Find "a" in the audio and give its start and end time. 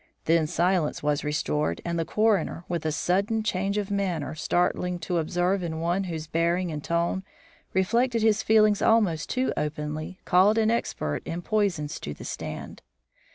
2.87-2.91